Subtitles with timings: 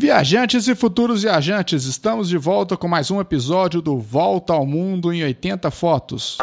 [0.00, 5.12] Viajantes e futuros viajantes, estamos de volta com mais um episódio do Volta ao Mundo
[5.12, 6.38] em 80 Fotos.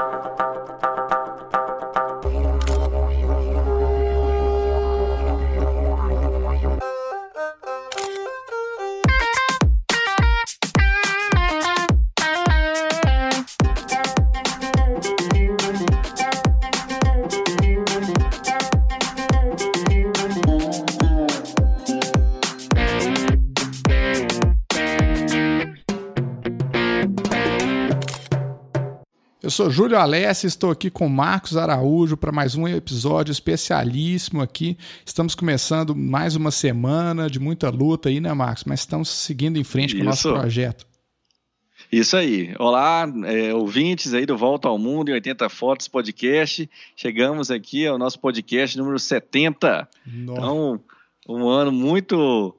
[29.56, 34.78] Sou Júlio Alessi, estou aqui com Marcos Araújo para mais um episódio especialíssimo aqui.
[35.06, 38.66] Estamos começando mais uma semana de muita luta aí, né, Marcos?
[38.66, 40.86] Mas estamos seguindo em frente com o nosso projeto.
[41.90, 42.54] Isso aí.
[42.60, 46.70] Olá, é, ouvintes aí do Volta ao Mundo em 80 Fotos Podcast.
[46.94, 49.88] Chegamos aqui ao nosso podcast número 70.
[50.06, 50.42] Nossa.
[50.42, 50.82] Então,
[51.30, 52.54] um ano muito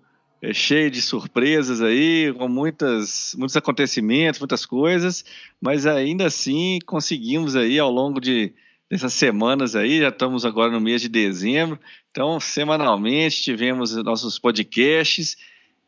[0.46, 5.24] é cheio de surpresas aí, com muitas, muitos acontecimentos, muitas coisas,
[5.60, 8.52] mas ainda assim conseguimos aí ao longo de
[8.88, 11.80] dessas semanas aí, já estamos agora no mês de dezembro,
[12.12, 15.36] então semanalmente tivemos nossos podcasts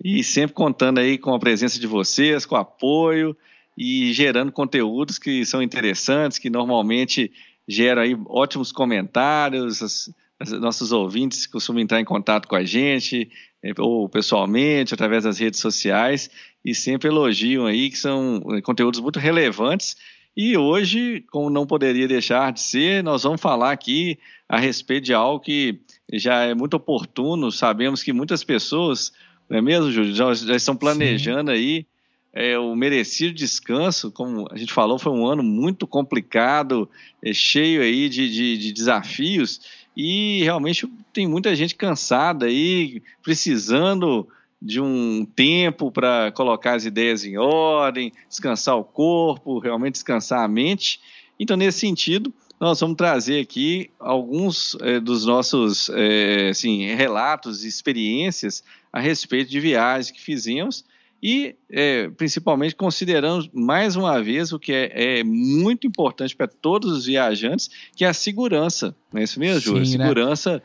[0.02, 3.36] e sempre contando aí com a presença de vocês, com apoio
[3.76, 7.30] e gerando conteúdos que são interessantes, que normalmente
[7.68, 13.30] geram aí ótimos comentários, as, as, nossos ouvintes costumam entrar em contato com a gente,
[13.78, 16.30] ou pessoalmente, através das redes sociais,
[16.64, 19.96] e sempre elogiam aí que são é, conteúdos muito relevantes.
[20.36, 25.14] E hoje, como não poderia deixar de ser, nós vamos falar aqui a respeito de
[25.14, 25.80] algo que
[26.12, 27.50] já é muito oportuno.
[27.50, 29.12] Sabemos que muitas pessoas,
[29.48, 31.56] não é mesmo, Júlio, já, já estão planejando Sim.
[31.56, 31.86] aí
[32.32, 34.12] é, o merecido descanso.
[34.12, 36.88] Como a gente falou, foi um ano muito complicado,
[37.20, 39.60] é, cheio aí de, de, de desafios
[40.00, 44.28] e realmente tem muita gente cansada aí, precisando
[44.62, 50.48] de um tempo para colocar as ideias em ordem, descansar o corpo, realmente descansar a
[50.48, 51.00] mente.
[51.38, 57.68] Então, nesse sentido, nós vamos trazer aqui alguns é, dos nossos é, assim, relatos e
[57.68, 60.84] experiências a respeito de viagens que fizemos
[61.22, 66.92] e, é, principalmente, considerando mais uma vez o que é, é muito importante para todos
[66.92, 68.94] os viajantes, que é a segurança.
[69.12, 69.86] Não é isso mesmo, Júlio?
[69.86, 70.06] Sim, né?
[70.06, 70.62] segurança né?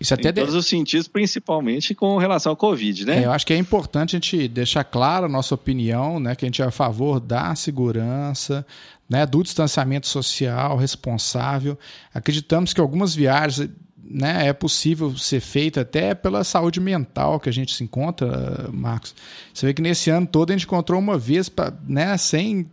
[0.00, 0.40] Isso até em de...
[0.40, 3.22] todos os sentidos, principalmente com relação ao Covid, né?
[3.22, 6.34] É, eu acho que é importante a gente deixar clara a nossa opinião, né?
[6.34, 8.66] Que a gente é a favor da segurança,
[9.08, 9.24] né?
[9.24, 11.78] Do distanciamento social responsável.
[12.12, 13.70] Acreditamos que algumas viagens
[14.06, 19.14] né, é possível ser feita até pela saúde mental que a gente se encontra, Marcos.
[19.52, 22.70] Você vê que nesse ano todo a gente encontrou uma vez, pra, né, sem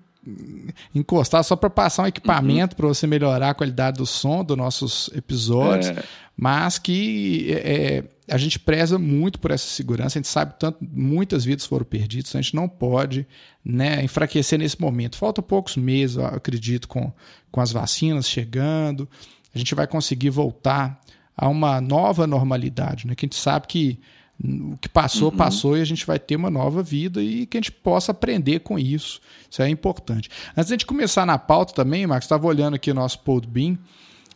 [0.94, 2.78] encostar, só para passar um equipamento uhum.
[2.78, 6.04] para você melhorar a qualidade do som dos nossos episódios, é.
[6.38, 8.04] mas que é, é,
[8.34, 12.30] a gente preza muito por essa segurança, a gente sabe tanto muitas vidas foram perdidas,
[12.30, 13.26] então a gente não pode
[13.66, 15.18] né, enfraquecer nesse momento.
[15.18, 17.12] Falta poucos meses, acredito, com,
[17.52, 19.10] com as vacinas chegando,
[19.54, 21.01] a gente vai conseguir voltar
[21.36, 23.16] a uma nova normalidade, né?
[23.16, 24.00] Que a gente sabe que
[24.44, 25.38] o que passou, uhum.
[25.38, 28.60] passou e a gente vai ter uma nova vida e que a gente possa aprender
[28.62, 29.22] com isso.
[29.50, 30.30] Isso é importante.
[30.58, 33.78] Antes de a gente começar na pauta também, Marcos, estava olhando aqui o nosso Podbean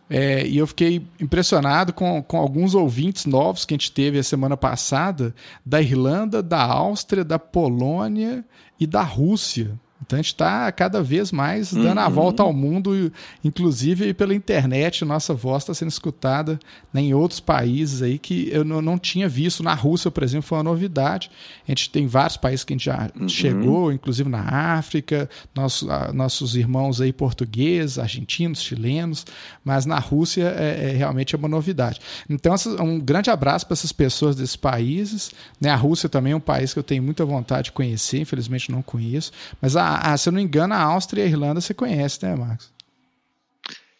[0.09, 4.23] é, e eu fiquei impressionado com, com alguns ouvintes novos que a gente teve a
[4.23, 5.33] semana passada
[5.65, 8.45] da Irlanda, da Áustria, da Polônia
[8.79, 9.79] e da Rússia.
[10.01, 12.03] Então a gente está cada vez mais dando uhum.
[12.03, 13.11] a volta ao mundo,
[13.43, 16.59] inclusive pela internet, nossa voz está sendo escutada
[16.93, 19.63] né, em outros países aí que eu não, tinha visto.
[19.63, 21.31] Na Rússia, por exemplo, foi uma novidade.
[21.67, 23.27] A gente tem vários países que a gente já uhum.
[23.27, 29.25] chegou, inclusive na África, nossos, nossos irmãos aí portugueses, argentinos, chilenos,
[29.63, 31.99] mas na Rússia é, é realmente é uma novidade.
[32.29, 35.31] Então, um grande abraço para essas pessoas desses países.
[35.59, 35.69] Né?
[35.69, 38.81] A Rússia também é um país que eu tenho muita vontade de conhecer, infelizmente não
[38.81, 39.31] conheço,
[39.61, 42.25] mas a a, se eu não me engano, a Áustria e a Irlanda você conhece,
[42.25, 42.73] né, Marcos?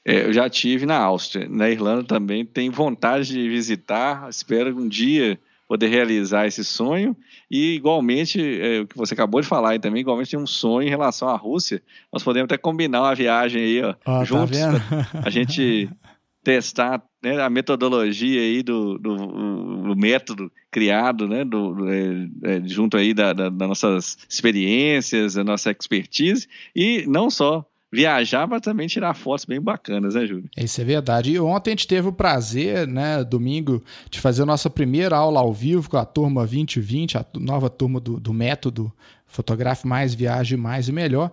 [0.06, 1.48] É, eu já tive na Áustria.
[1.50, 4.30] Na Irlanda também tenho vontade de visitar.
[4.30, 7.16] Espero um dia poder realizar esse sonho.
[7.50, 10.88] E, igualmente, é, o que você acabou de falar aí também, igualmente tem um sonho
[10.88, 11.82] em relação à Rússia.
[12.14, 14.58] Nós podemos até combinar uma viagem aí, ó, oh, juntos.
[14.60, 15.90] Tá a gente
[16.46, 22.96] testar né, a metodologia aí do, do, do, método criado, né, do, é, é, junto
[22.96, 28.88] aí da, da, das nossas experiências, da nossa expertise, e não só viajar, mas também
[28.88, 30.50] tirar fotos bem bacanas, né, Júlio?
[30.56, 31.32] Isso é verdade.
[31.32, 35.40] E ontem a gente teve o prazer, né, domingo, de fazer a nossa primeira aula
[35.40, 38.94] ao vivo com a turma 2020, a nova turma do, do método
[39.36, 41.32] Fotografe mais, viaje mais e melhor.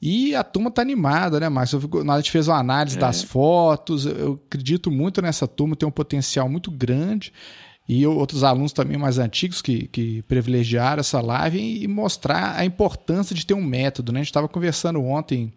[0.00, 1.80] E a turma tá animada, né, Márcio?
[2.10, 3.00] A gente fez uma análise é.
[3.00, 4.06] das fotos.
[4.06, 7.32] Eu acredito muito nessa turma, tem um potencial muito grande.
[7.88, 13.34] e outros alunos também mais antigos que, que privilegiaram essa live e mostrar a importância
[13.34, 14.12] de ter um método.
[14.12, 14.20] Né?
[14.20, 15.52] A gente estava conversando ontem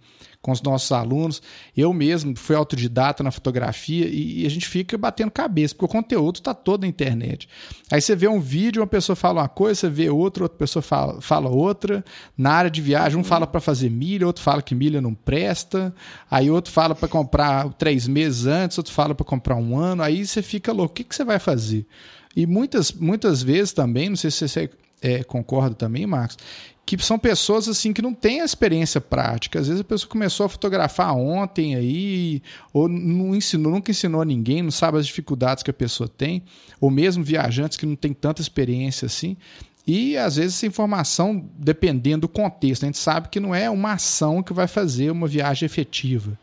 [0.45, 1.42] com os nossos alunos.
[1.75, 5.88] Eu mesmo fui autodidata na fotografia e, e a gente fica batendo cabeça, porque o
[5.88, 7.50] conteúdo está todo na internet.
[7.92, 10.83] Aí você vê um vídeo, uma pessoa fala uma coisa, você vê outra, outra pessoa
[10.83, 12.06] fala, fala outra.
[12.38, 15.92] Na área de viagem, um fala para fazer milha, outro fala que milha não presta,
[16.30, 20.03] aí outro fala para comprar três meses antes, outro fala para comprar um ano.
[20.03, 21.88] Aí você fica louco, o que, que você vai fazer?
[22.36, 24.69] E muitas, muitas vezes também, não sei se você
[25.06, 26.36] é, concorda também, Marcos,
[26.84, 29.60] que são pessoas assim que não têm a experiência prática.
[29.60, 32.42] Às vezes a pessoa começou a fotografar ontem aí,
[32.74, 36.44] ou não ensinou, nunca ensinou a ninguém, não sabe as dificuldades que a pessoa tem,
[36.81, 39.38] ou mesmo viajantes que não têm tanta experiência assim.
[39.86, 43.94] E às vezes essa informação, dependendo do contexto, a gente sabe que não é uma
[43.94, 46.38] ação que vai fazer uma viagem efetiva.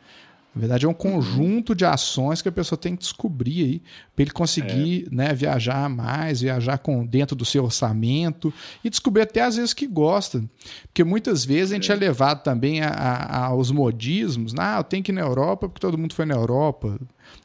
[0.55, 3.83] Na verdade, é um conjunto de ações que a pessoa tem que descobrir aí
[4.15, 5.15] para ele conseguir é.
[5.15, 8.53] né, viajar mais, viajar com dentro do seu orçamento
[8.85, 10.45] e descobrir até às vezes que gosta.
[10.85, 14.53] Porque muitas vezes a gente é, é levado também a, a, aos modismos.
[14.59, 16.99] Ah, eu tenho que ir na Europa porque todo mundo foi na Europa.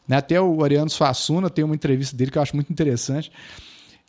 [0.06, 0.18] Né?
[0.18, 3.32] Até o Ariano Suassuna tem uma entrevista dele que eu acho muito interessante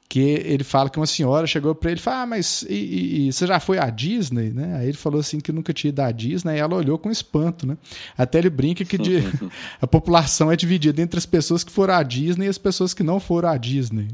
[0.08, 3.28] que ele fala que uma senhora chegou para ele e falou: Ah, mas e, e,
[3.28, 4.50] e, você já foi à Disney?
[4.50, 4.78] Né?
[4.78, 7.66] Aí ele falou assim que nunca tinha ido à Disney e ela olhou com espanto.
[7.66, 7.76] Né?
[8.16, 9.22] Até ele brinca que de,
[9.80, 13.02] a população é dividida entre as pessoas que foram à Disney e as pessoas que
[13.02, 14.08] não foram à Disney.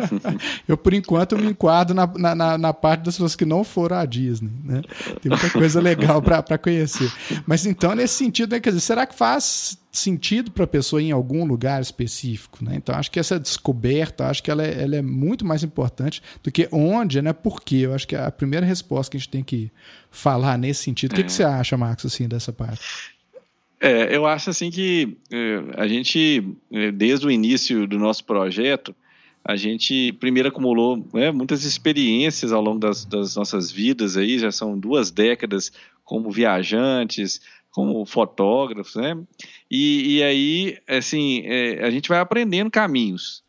[0.66, 4.06] eu, por enquanto, me enquadro na, na, na, parte das pessoas que não foram à
[4.06, 4.52] Disney.
[4.64, 4.80] Né?
[5.20, 7.12] Tem muita coisa legal para conhecer.
[7.46, 11.10] Mas então, nesse sentido, né, quer dizer, será que faz sentido para a pessoa em
[11.10, 12.64] algum lugar específico.
[12.64, 12.74] Né?
[12.76, 16.50] Então, acho que essa descoberta, acho que ela é, ela é, muito mais importante do
[16.52, 17.32] que onde, né?
[17.32, 17.80] Por quê?
[17.82, 19.70] Eu acho que é a primeira resposta que a gente tem que
[20.10, 21.12] falar nesse sentido.
[21.12, 22.80] O que, que você acha, Marcos, assim, dessa parte?
[23.80, 28.94] É, eu acho assim que é, a gente, é, desde o início do nosso projeto,
[29.42, 34.52] a gente primeiro acumulou né, muitas experiências ao longo das, das, nossas vidas aí, já
[34.52, 35.72] são duas décadas
[36.04, 37.40] como viajantes,
[37.70, 39.16] como fotógrafos, né?
[39.70, 43.42] E, e aí, assim, é, a gente vai aprendendo caminhos.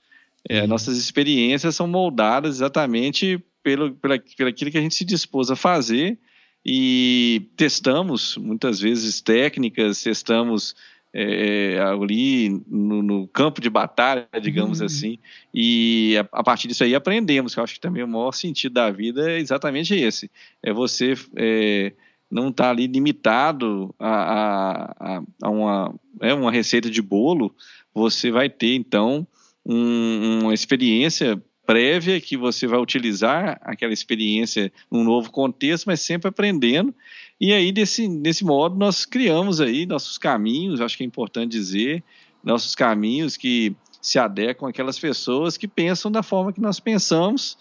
[0.47, 0.68] É, uhum.
[0.68, 5.56] Nossas experiências são moldadas exatamente pelo, pela, pelo aquilo que a gente se dispôs a
[5.56, 6.18] fazer
[6.65, 10.75] e testamos muitas vezes técnicas, testamos
[11.13, 14.85] é, ali no, no, campo de batalha, digamos uhum.
[14.85, 15.19] assim,
[15.53, 18.74] e a, a, partir disso aí aprendemos, que eu acho que também o maior sentido
[18.74, 20.31] da vida é exatamente esse,
[20.63, 21.91] é você é,
[22.31, 27.53] não está ali limitado a, a, a, uma, é, uma receita de bolo,
[27.93, 29.27] você vai ter então
[29.65, 36.29] um, uma experiência prévia que você vai utilizar aquela experiência num novo contexto, mas sempre
[36.29, 36.93] aprendendo.
[37.39, 42.03] E aí, desse, desse modo, nós criamos aí nossos caminhos, acho que é importante dizer,
[42.43, 47.57] nossos caminhos que se adequam àquelas pessoas que pensam da forma que nós pensamos,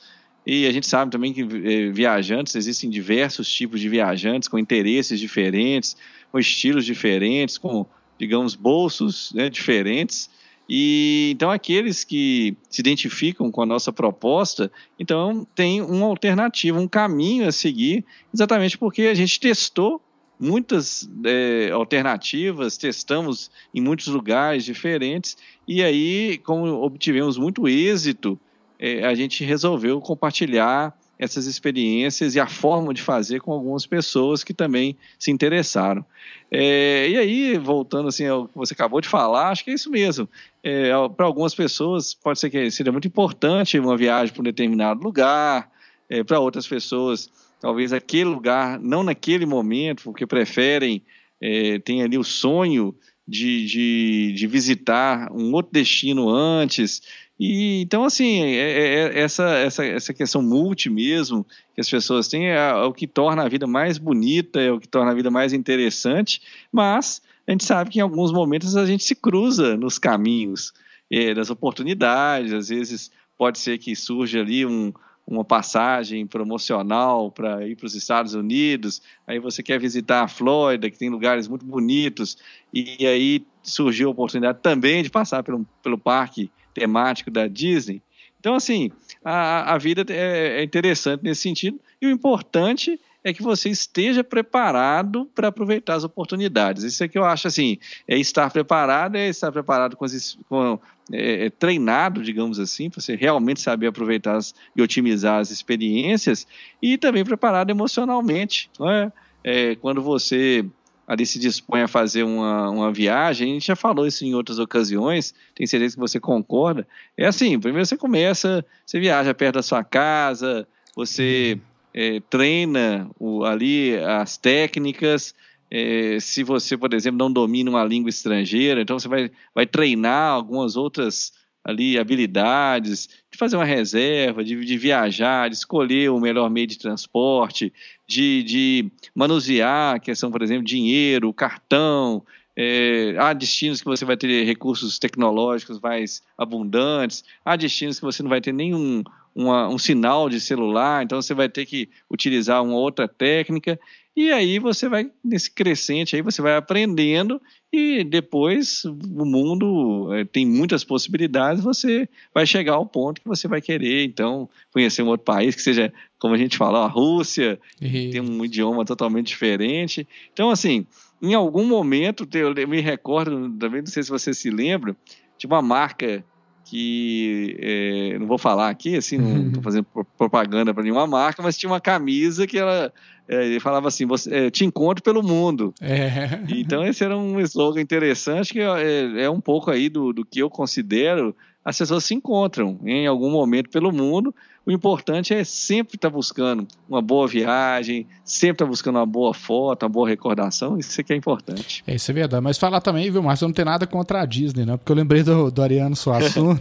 [0.46, 5.20] e a gente sabe também que eh, viajantes, existem diversos tipos de viajantes com interesses
[5.20, 5.96] diferentes,
[6.32, 7.86] com estilos diferentes, com,
[8.18, 10.30] digamos, bolsos né, diferentes.
[10.68, 16.88] E então aqueles que se identificam com a nossa proposta, então tem uma alternativa, um
[16.88, 20.00] caminho a seguir, exatamente porque a gente testou
[20.38, 25.36] muitas é, alternativas, testamos em muitos lugares diferentes
[25.68, 28.40] e aí, como obtivemos muito êxito
[28.80, 34.42] é, a gente resolveu compartilhar essas experiências e a forma de fazer com algumas pessoas
[34.42, 36.02] que também se interessaram.
[36.50, 39.90] É, e aí, voltando assim ao que você acabou de falar, acho que é isso
[39.90, 40.26] mesmo.
[40.62, 45.02] É, para algumas pessoas pode ser que seja muito importante uma viagem para um determinado
[45.02, 45.70] lugar,
[46.08, 51.02] é, para outras pessoas talvez aquele lugar, não naquele momento, porque preferem,
[51.40, 52.94] é, tem ali o sonho
[53.28, 57.02] de, de, de visitar um outro destino antes,
[57.42, 62.28] e, então, assim, é, é, é, essa, essa, essa questão multi mesmo que as pessoas
[62.28, 65.14] têm é, é, o que torna a vida mais bonita, é o que torna a
[65.14, 69.74] vida mais interessante, mas a gente sabe que em alguns momentos a gente se cruza
[69.74, 70.74] nos caminhos
[71.10, 74.92] é, das oportunidades, às vezes pode ser que surja ali um,
[75.26, 80.90] uma passagem promocional para ir para os Estados Unidos, aí você quer visitar a Flórida,
[80.90, 82.36] que tem lugares muito bonitos,
[82.70, 88.02] e, e aí surgiu a oportunidade também de passar pelo, pelo parque temático da Disney.
[88.38, 88.90] Então, assim,
[89.24, 94.24] a, a vida é, é interessante nesse sentido, e o importante é que você esteja
[94.24, 96.84] preparado para aproveitar as oportunidades.
[96.84, 100.78] Isso é que eu acho assim, é estar preparado, é estar preparado com, as, com
[101.12, 106.46] é, é, treinado, digamos assim, para você realmente saber aproveitar as, e otimizar as experiências,
[106.80, 108.70] e também preparado emocionalmente.
[108.78, 109.12] Não é?
[109.44, 110.64] é quando você
[111.10, 114.60] ali se dispõe a fazer uma, uma viagem, a gente já falou isso em outras
[114.60, 116.86] ocasiões, tenho certeza que você concorda.
[117.16, 121.58] É assim, primeiro você começa, você viaja perto da sua casa, você
[121.92, 125.34] é, treina o, ali as técnicas.
[125.68, 130.30] É, se você, por exemplo, não domina uma língua estrangeira, então você vai, vai treinar
[130.30, 131.32] algumas outras
[131.64, 136.78] ali habilidades, de fazer uma reserva, de, de viajar, de escolher o melhor meio de
[136.78, 137.72] transporte,
[138.06, 142.24] de, de manusear a questão, por exemplo, dinheiro, cartão,
[142.56, 148.22] é, há destinos que você vai ter recursos tecnológicos mais abundantes, há destinos que você
[148.22, 149.02] não vai ter nenhum
[149.34, 153.78] uma, um sinal de celular, então você vai ter que utilizar uma outra técnica.
[154.16, 157.40] E aí você vai, nesse crescente aí, você vai aprendendo
[157.72, 163.46] e depois o mundo é, tem muitas possibilidades, você vai chegar ao ponto que você
[163.46, 167.60] vai querer, então, conhecer um outro país que seja, como a gente fala, a Rússia,
[167.80, 168.10] uhum.
[168.10, 170.06] tem um idioma totalmente diferente.
[170.32, 170.84] Então, assim,
[171.22, 174.96] em algum momento, eu me recordo, também não sei se você se lembra,
[175.38, 176.24] de uma marca
[176.70, 179.86] que é, não vou falar aqui, assim, não estou fazendo
[180.16, 182.92] propaganda para nenhuma marca, mas tinha uma camisa que ela
[183.26, 185.74] é, falava assim: você, é, te encontro pelo mundo.
[185.80, 186.38] É.
[186.48, 190.38] Então, esse era um slogan interessante que é, é um pouco aí do, do que
[190.38, 191.34] eu considero
[191.64, 194.34] as pessoas se encontram em algum momento pelo mundo.
[194.64, 199.06] O importante é sempre estar tá buscando uma boa viagem, sempre estar tá buscando uma
[199.06, 200.78] boa foto, uma boa recordação.
[200.78, 201.82] Isso que é importante.
[201.86, 202.42] É, isso é verdade.
[202.42, 204.76] Mas falar também, viu, Márcio, não tem nada contra a Disney, né?
[204.76, 206.60] Porque eu lembrei do, do Ariano Suassuna.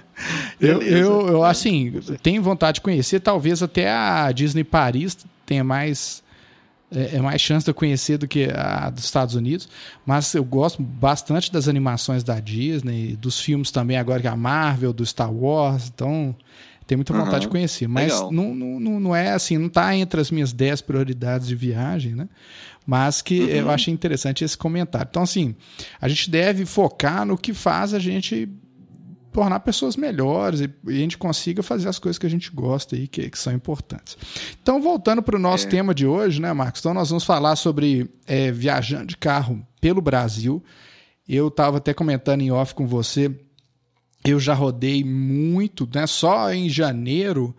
[0.58, 3.20] eu, eu, eu, assim, tenho vontade de conhecer.
[3.20, 6.24] Talvez até a Disney Paris tenha mais
[6.94, 9.68] é, é, mais chance de eu conhecer do que a dos Estados Unidos,
[10.06, 14.36] mas eu gosto bastante das animações da Disney, dos filmes também agora que é a
[14.36, 16.34] Marvel, do Star Wars, então
[16.86, 17.40] tenho muita vontade uhum.
[17.40, 21.48] de conhecer, mas não, não, não é assim, não está entre as minhas 10 prioridades
[21.48, 22.28] de viagem, né?
[22.86, 23.48] Mas que uhum.
[23.48, 25.08] eu achei interessante esse comentário.
[25.08, 25.54] Então, assim,
[26.00, 28.48] a gente deve focar no que faz a gente
[29.34, 32.94] tornar pessoas melhores e, e, a gente consiga fazer as coisas que a gente gosta
[32.94, 34.16] aí, que, que são importantes.
[34.62, 35.70] Então, voltando para o nosso é.
[35.70, 36.80] tema de hoje, né, Marcos?
[36.80, 40.62] Então, nós vamos falar sobre é, viajando de carro pelo Brasil.
[41.28, 43.34] Eu estava até comentando em off com você,
[44.24, 46.06] eu já rodei muito, né?
[46.06, 47.54] Só em janeiro,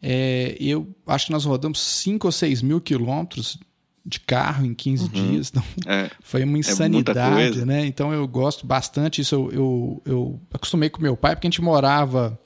[0.00, 3.58] é, eu acho que nós rodamos 5 ou 6 mil quilômetros
[4.04, 5.10] de carro em 15 uhum.
[5.10, 5.50] dias.
[5.50, 7.84] Então, é, foi uma é insanidade, é né?
[7.84, 9.20] Então eu gosto bastante.
[9.20, 12.38] Isso eu, eu, eu, acostumei com meu pai, porque a gente morava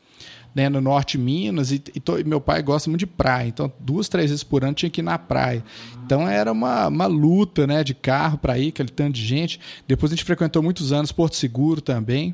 [0.55, 3.47] né, no norte de Minas e, e, to, e, meu pai gosta muito de praia.
[3.47, 5.62] Então, duas, três vezes por ano tinha que ir na praia.
[6.05, 9.61] Então era uma, uma luta né, de carro para ir, aquele tanto de gente.
[9.87, 12.33] Depois a gente frequentou muitos anos Porto Seguro também.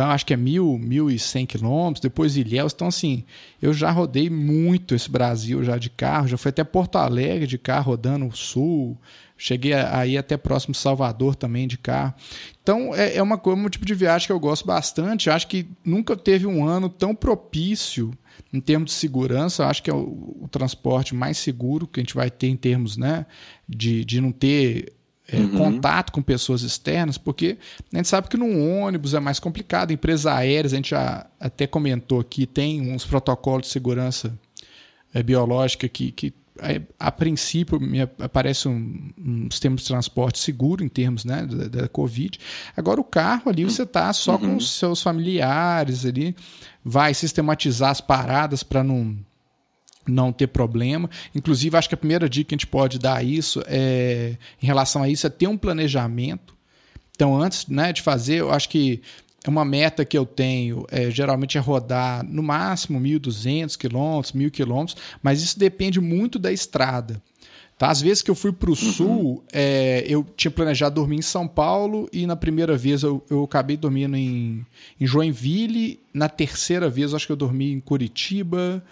[0.00, 2.72] Então, acho que é mil, mil e cem quilômetros, depois Ilhéus.
[2.72, 3.22] Então, assim,
[3.60, 7.58] eu já rodei muito esse Brasil já de carro, já fui até Porto Alegre de
[7.58, 8.96] carro, rodando o sul,
[9.36, 12.14] cheguei aí até próximo Salvador também de carro.
[12.62, 15.28] Então, é, é uma, um tipo de viagem que eu gosto bastante.
[15.28, 18.10] Acho que nunca teve um ano tão propício
[18.50, 19.66] em termos de segurança.
[19.66, 22.96] Acho que é o, o transporte mais seguro que a gente vai ter em termos
[22.96, 23.26] né,
[23.68, 24.94] de, de não ter
[25.32, 25.50] é, uhum.
[25.50, 27.58] contato com pessoas externas, porque
[27.92, 29.92] a gente sabe que no ônibus é mais complicado.
[29.92, 34.36] Empresas aéreas, a gente já até comentou aqui, tem uns protocolos de segurança
[35.14, 40.84] é, biológica que, que é, a princípio me aparece um, um, sistema de transporte seguro
[40.84, 42.38] em termos né, da, da Covid.
[42.76, 44.38] Agora o carro ali você está só uhum.
[44.38, 46.36] com os seus familiares ali,
[46.84, 49.16] vai sistematizar as paradas para não
[50.06, 51.08] não ter problema.
[51.34, 55.02] Inclusive, acho que a primeira dica que a gente pode dar isso é, em relação
[55.02, 56.54] a isso é ter um planejamento.
[57.14, 59.02] Então, antes né, de fazer, eu acho que
[59.46, 64.96] uma meta que eu tenho é, geralmente é rodar no máximo 1.200 quilômetros, 1.000 quilômetros,
[65.22, 67.22] mas isso depende muito da estrada.
[67.78, 67.88] Tá?
[67.88, 68.76] Às vezes que eu fui para o uhum.
[68.76, 73.42] sul, é, eu tinha planejado dormir em São Paulo e na primeira vez eu, eu
[73.42, 74.66] acabei dormindo em,
[75.00, 78.84] em Joinville, na terceira vez eu acho que eu dormi em Curitiba,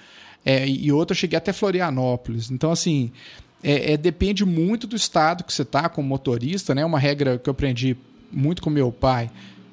[0.44, 2.50] é, e outra eu cheguei até Florianópolis.
[2.50, 3.10] Então, assim,
[3.62, 6.84] é, é, depende muito do estado que você está como motorista, né?
[6.84, 7.96] Uma regra que eu aprendi
[8.30, 9.30] muito com meu pai.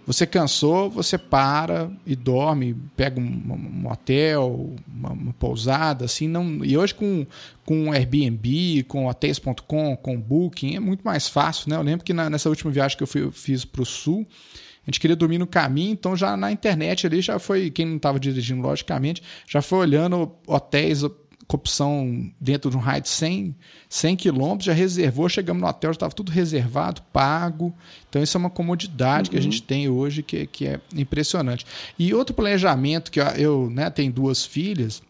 [0.07, 6.63] Você cansou, você para e dorme, pega um, um hotel, uma, uma, pousada, assim, não.
[6.63, 7.25] E hoje com,
[7.65, 11.75] com Airbnb, com hotéis.com, com Booking, é muito mais fácil, né?
[11.75, 14.27] Eu lembro que na, nessa última viagem que eu, fui, eu fiz para o sul,
[14.85, 17.97] a gente queria dormir no caminho, então já na internet ali já foi, quem não
[17.97, 21.03] estava dirigindo logicamente, já foi olhando hotéis
[21.47, 23.55] com opção dentro de um raio de 100,
[23.89, 27.73] 100 quilômetros, já reservou, chegamos no hotel, já estava tudo reservado, pago.
[28.09, 29.31] Então isso é uma comodidade uhum.
[29.31, 31.65] que a gente tem hoje que, que é impressionante.
[31.97, 35.03] E outro planejamento que eu, eu né, tenho duas filhas,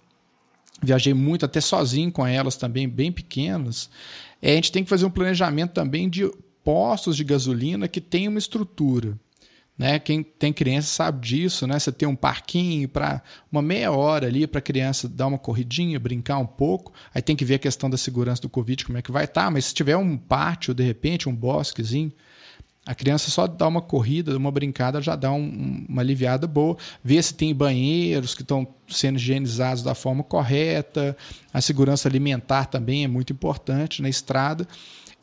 [0.81, 3.89] viajei muito, até sozinho com elas também, bem pequenas.
[4.41, 6.29] É, a gente tem que fazer um planejamento também de
[6.63, 9.17] postos de gasolina que tem uma estrutura.
[9.77, 9.99] Né?
[9.99, 11.77] Quem tem criança sabe disso, né?
[11.77, 15.99] Você tem um parquinho para uma meia hora ali para a criança dar uma corridinha,
[15.99, 16.93] brincar um pouco.
[17.13, 19.45] Aí tem que ver a questão da segurança do Covid, como é que vai estar.
[19.45, 19.51] Tá.
[19.51, 22.11] Mas se tiver um pátio, de repente, um bosquezinho,
[22.85, 26.77] a criança só dá uma corrida, uma brincada, já dá um, uma aliviada boa.
[27.03, 31.17] Ver se tem banheiros que estão sendo higienizados da forma correta.
[31.51, 34.65] A segurança alimentar também é muito importante na estrada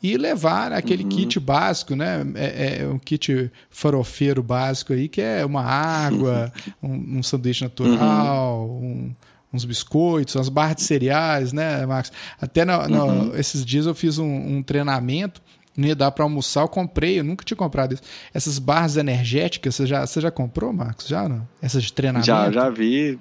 [0.03, 1.09] e levar aquele uhum.
[1.09, 2.25] kit básico, né?
[2.35, 6.51] É, é, um kit farofeiro básico aí, que é uma água,
[6.83, 8.85] um, um sanduíche natural, uhum.
[8.85, 9.15] um,
[9.53, 12.11] uns biscoitos, umas barras de cereais, né, Max?
[12.41, 13.35] Até no, no, uhum.
[13.37, 15.41] esses dias eu fiz um, um treinamento
[15.75, 18.03] não ia dar para almoçar, eu comprei, eu nunca tinha comprado isso.
[18.31, 21.07] Essas barras energéticas, você já, você já comprou, Marcos?
[21.07, 21.47] Já não?
[21.59, 22.27] Essas de treinamento?
[22.27, 23.17] Já, já vi.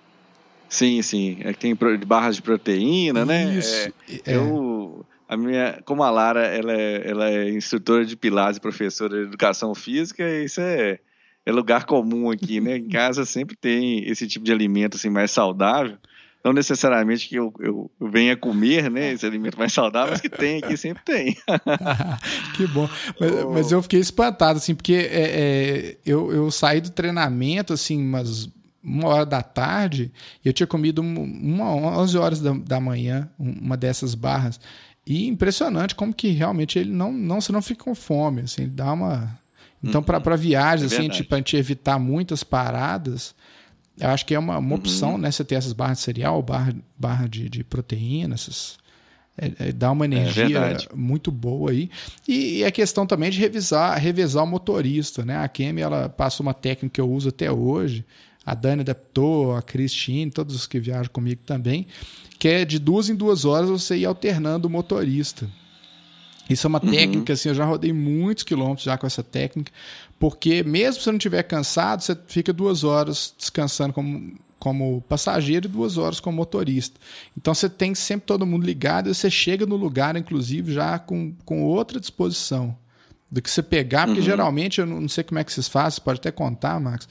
[0.69, 1.39] Sim, sim.
[1.41, 1.75] É que tem
[2.07, 3.55] barras de proteína, né?
[3.55, 3.75] Isso.
[4.27, 4.37] É, é.
[4.37, 9.29] Eu a minha, como a Lara, ela é, ela é instrutora de Pilates professora de
[9.29, 10.99] educação física, isso é,
[11.47, 12.77] é lugar comum aqui, né?
[12.77, 15.97] Em casa sempre tem esse tipo de alimento assim mais saudável.
[16.45, 20.59] Não necessariamente que eu, eu, venha comer, né, esse alimento mais saudável, mas que tem
[20.59, 21.35] aqui, sempre tem.
[22.55, 22.87] que bom.
[23.19, 23.51] Mas, oh.
[23.53, 28.51] mas, eu fiquei espantado, assim, porque é, é, eu, eu saí do treinamento, assim, umas
[28.83, 30.11] uma hora da tarde,
[30.45, 34.59] eu tinha comido uma, 11 horas da, da manhã, uma dessas barras.
[35.07, 38.93] E impressionante como que realmente ele não, não você não fica com fome, assim, dá
[38.93, 39.39] uma
[39.83, 40.21] Então uhum.
[40.21, 43.35] para viagens é assim, tipo, a gente evitar muitas paradas,
[43.99, 45.19] eu acho que é uma, uma opção, uhum.
[45.19, 48.79] né, você ter essas barras de cereal, barra, barra de, de proteína, essas
[49.37, 51.91] é, é, dá uma é energia muito boa aí.
[52.29, 55.39] E, e a questão também de revisar, revisar o motorista, né?
[55.39, 58.05] A Kemi, ela passa uma técnica que eu uso até hoje,
[58.45, 61.87] a Dani adaptou, a Cristine, todos os que viajam comigo também,
[62.39, 65.49] que é de duas em duas horas você ir alternando o motorista.
[66.51, 66.91] Isso é uma uhum.
[66.91, 69.73] técnica, assim, eu já rodei muitos quilômetros já com essa técnica,
[70.19, 75.67] porque mesmo se você não estiver cansado, você fica duas horas descansando como, como passageiro
[75.67, 77.01] e duas horas como motorista.
[77.37, 81.33] Então você tem sempre todo mundo ligado e você chega no lugar, inclusive, já com,
[81.45, 82.77] com outra disposição
[83.31, 84.27] do que você pegar, porque uhum.
[84.27, 87.09] geralmente, eu não sei como é que vocês fazem, você pode até contar, Max,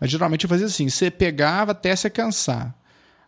[0.00, 2.74] mas geralmente eu fazia assim: você pegava até você cansar.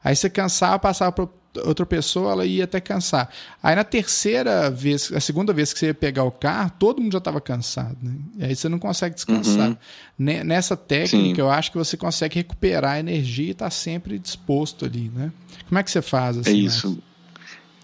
[0.03, 1.29] Aí você cansava, passava para
[1.65, 3.29] outra pessoa, ela ia até cansar.
[3.63, 7.13] Aí na terceira vez, a segunda vez que você ia pegar o carro, todo mundo
[7.13, 7.97] já estava cansado.
[8.01, 8.15] Né?
[8.37, 9.71] E aí você não consegue descansar.
[9.71, 9.77] Uhum.
[10.19, 11.41] Nessa técnica, Sim.
[11.41, 15.33] eu acho que você consegue recuperar a energia e estar tá sempre disposto ali, né?
[15.69, 16.51] Como é que você faz assim?
[16.51, 16.91] É isso.
[16.91, 16.99] Né?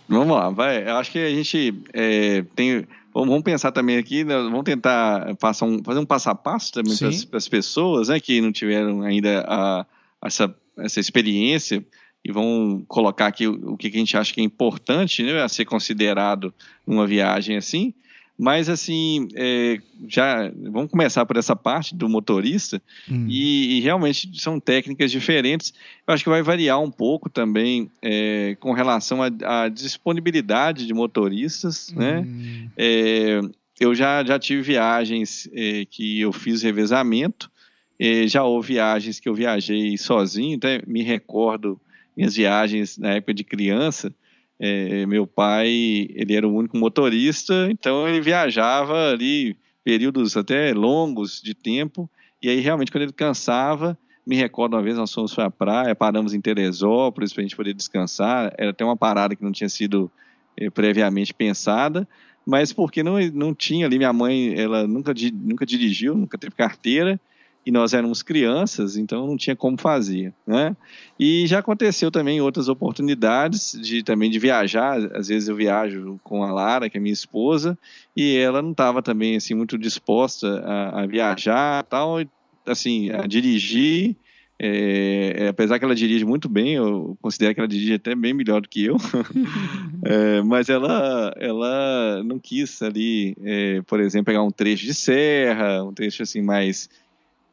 [0.08, 0.86] Vamos lá, vai.
[0.86, 5.66] Eu acho que a gente é, tem Vamos pensar também aqui, né, vamos tentar passar
[5.66, 6.96] um, fazer um passo a passo também
[7.30, 9.86] para as pessoas né, que não tiveram ainda a,
[10.24, 11.86] essa, essa experiência
[12.24, 15.48] e vão colocar aqui o, o que a gente acha que é importante né, a
[15.48, 16.52] ser considerado
[16.84, 17.94] numa viagem assim.
[18.36, 23.26] Mas, assim, é, já vamos começar por essa parte do motorista, hum.
[23.28, 25.72] e, e, realmente são técnicas diferentes.
[26.06, 31.92] Eu acho que vai variar um pouco também é, com relação à disponibilidade de motoristas.
[31.92, 31.98] Hum.
[31.98, 32.70] Né?
[32.76, 33.40] É,
[33.78, 37.50] eu já, já tive viagens é, que eu fiz revezamento,
[37.98, 41.80] é, já houve viagens que eu viajei sozinho, até me recordo
[42.16, 44.12] minhas viagens na época de criança
[44.58, 45.68] é, meu pai,
[46.10, 52.08] ele era o único motorista, então ele viajava ali períodos até longos de tempo,
[52.42, 55.94] e aí realmente quando ele cansava, me recordo uma vez nós fomos para a praia,
[55.94, 59.68] paramos em Teresópolis para a gente poder descansar, era até uma parada que não tinha
[59.68, 60.10] sido
[60.56, 62.08] é, previamente pensada,
[62.46, 67.20] mas porque não, não tinha ali, minha mãe, ela nunca, nunca dirigiu, nunca teve carteira,
[67.66, 70.76] e nós éramos crianças, então não tinha como fazer, né?
[71.18, 76.44] E já aconteceu também outras oportunidades de também de viajar, às vezes eu viajo com
[76.44, 77.78] a Lara, que é minha esposa,
[78.14, 82.18] e ela não estava também assim muito disposta a, a viajar, tal,
[82.66, 84.16] assim, a dirigir,
[84.58, 88.60] é, apesar que ela dirige muito bem, eu considero que ela dirige até bem melhor
[88.60, 88.96] do que eu,
[90.04, 95.82] é, mas ela, ela não quis ali, é, por exemplo, pegar um trecho de serra,
[95.82, 96.88] um trecho assim mais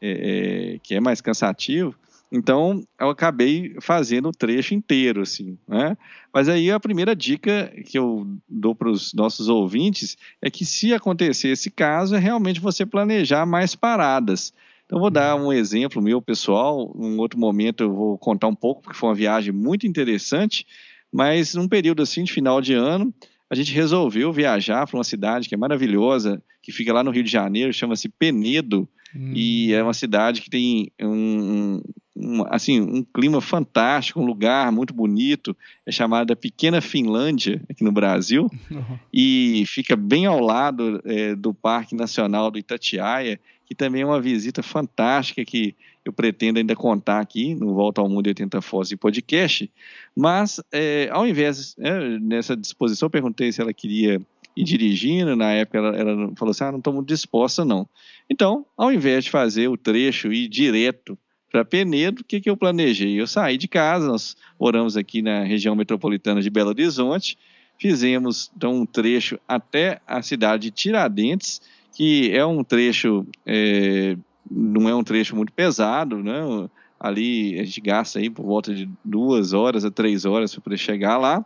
[0.01, 1.95] é, é, que é mais cansativo.
[2.31, 5.97] Então, eu acabei fazendo o trecho inteiro, assim, né?
[6.33, 10.93] Mas aí a primeira dica que eu dou para os nossos ouvintes é que se
[10.93, 14.53] acontecer esse caso, é realmente você planejar mais paradas.
[14.85, 16.95] Então, vou dar um exemplo meu pessoal.
[16.97, 20.65] Em outro momento, eu vou contar um pouco, porque foi uma viagem muito interessante.
[21.11, 23.13] Mas num período assim de final de ano,
[23.49, 27.23] a gente resolveu viajar para uma cidade que é maravilhosa, que fica lá no Rio
[27.23, 28.87] de Janeiro, chama-se Penedo.
[29.15, 29.34] Hum.
[29.36, 31.82] E é uma cidade que tem um,
[32.15, 35.56] um, assim, um clima fantástico, um lugar muito bonito.
[35.86, 38.50] É chamada Pequena Finlândia, aqui no Brasil.
[38.69, 39.00] Uhum.
[39.13, 44.21] E fica bem ao lado é, do Parque Nacional do Itatiaia, que também é uma
[44.21, 48.97] visita fantástica que eu pretendo ainda contar aqui no Volta ao Mundo 80 Fotos e
[48.97, 49.71] podcast.
[50.15, 54.19] Mas, é, ao invés, é, nessa disposição, perguntei se ela queria
[54.56, 55.36] ir dirigindo.
[55.36, 57.88] Na época, ela, ela falou assim: ah, não estou muito disposta, não.
[58.32, 61.20] Então, ao invés de fazer o trecho e ir direto
[61.52, 63.20] para Penedo, o que, que eu planejei?
[63.20, 67.38] Eu saí de casa, nós moramos aqui na região metropolitana de Belo Horizonte,
[67.78, 71.62] fizemos então um trecho até a cidade de Tiradentes,
[71.94, 74.15] que é um trecho, é,
[74.50, 76.70] não é um trecho muito pesado, né?
[76.98, 81.17] Ali a gente gasta aí por volta de duas horas a três horas para chegar
[81.17, 81.46] lá.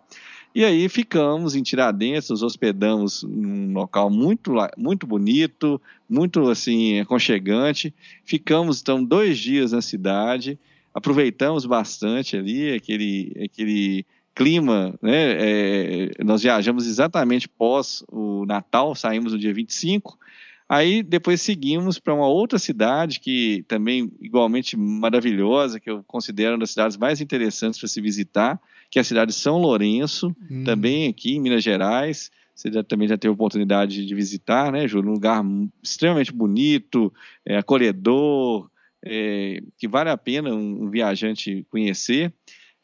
[0.56, 7.94] E aí ficamos em Tiradentes, nos hospedamos num local muito, muito bonito, muito assim aconchegante.
[8.24, 10.58] Ficamos então dois dias na cidade,
[10.94, 15.34] aproveitamos bastante ali aquele, aquele clima, né?
[15.38, 20.18] É, nós viajamos exatamente pós o Natal, saímos no dia 25.
[20.70, 26.60] Aí depois seguimos para uma outra cidade que também igualmente maravilhosa, que eu considero uma
[26.60, 28.58] das cidades mais interessantes para se visitar,
[28.96, 30.64] que é a cidade de São Lourenço, hum.
[30.64, 32.32] também aqui em Minas Gerais.
[32.56, 35.10] Você já, também já teve a oportunidade de visitar, né, Júlio?
[35.10, 35.44] Um lugar
[35.84, 37.12] extremamente bonito,
[37.46, 38.70] é, acolhedor,
[39.04, 42.34] é, que vale a pena um, um viajante conhecer.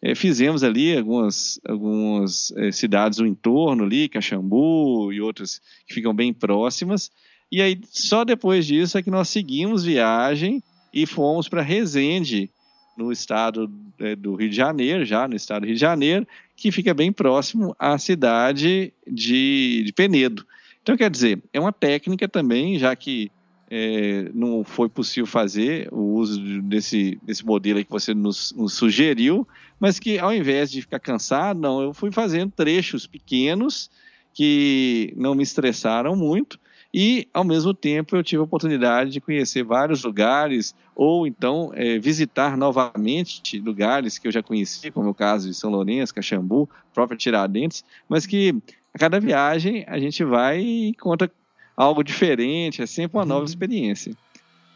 [0.01, 6.13] É, fizemos ali algumas, algumas é, cidades no entorno ali, Caxambu e outras que ficam
[6.13, 7.09] bem próximas.
[7.49, 10.61] E aí, só depois disso é que nós seguimos viagem
[10.93, 12.49] e fomos para Resende,
[12.97, 16.71] no estado é, do Rio de Janeiro, já no estado do Rio de Janeiro, que
[16.71, 20.45] fica bem próximo à cidade de, de Penedo.
[20.81, 23.31] Então, quer dizer, é uma técnica também, já que
[23.69, 29.47] é, não foi possível fazer o uso desse, desse modelo que você nos, nos, sugeriu,
[29.79, 33.89] mas que ao invés de ficar cansado, não, eu fui fazendo trechos pequenos
[34.33, 36.59] que não me estressaram muito
[36.93, 41.97] e, ao mesmo tempo, eu tive a oportunidade de conhecer vários lugares, ou então é,
[41.97, 46.69] visitar novamente lugares que eu já conheci, como é o caso de São Lourenço, Caxambu,
[46.93, 48.53] próprio Tiradentes, mas que
[48.93, 51.31] a cada viagem a gente vai e encontra
[51.77, 53.45] algo diferente, é sempre uma nova uhum.
[53.45, 54.13] experiência.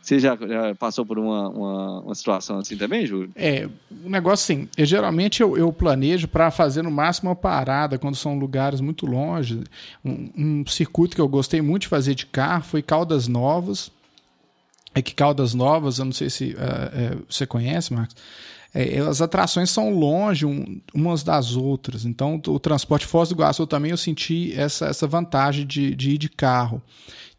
[0.06, 3.32] Você já, já passou por uma, uma, uma, situação assim também, Júlio?
[3.36, 7.36] É, o um negócio assim, eu, geralmente eu, eu planejo para fazer no máximo uma
[7.36, 9.64] parada quando são lugares muito longe.
[10.06, 13.92] Um, um, circuito que eu gostei muito de fazer de carro foi Caldas Novas.
[14.94, 18.16] É que Caldas Novas, eu não sei se uh, você conhece, Marcos,
[18.76, 22.06] é, as atrações são longe um, umas das outras.
[22.06, 26.18] Então, o transporte Foz do Iguaçu também eu senti essa, essa vantagem de, de ir
[26.20, 26.80] de carro.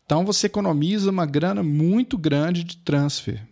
[0.07, 3.43] Então você economiza uma grana muito grande de transfer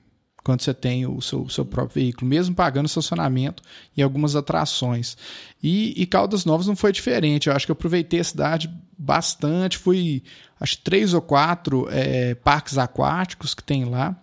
[0.45, 3.63] quando você tem o seu, seu próprio veículo, mesmo pagando estacionamento
[3.97, 5.17] e algumas atrações.
[5.63, 7.49] E, e, Caldas Novas não foi diferente.
[7.49, 9.79] Eu acho que eu aproveitei a cidade bastante.
[9.79, 10.23] Fui,
[10.61, 14.15] acho, três ou quatro é, parques aquáticos que tem lá.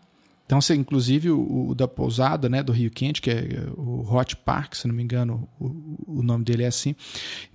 [0.45, 4.35] Então, você, inclusive o, o, da pousada, né, do Rio Quente, que é o Hot
[4.35, 6.95] Park, se não me engano, o, o nome dele é assim.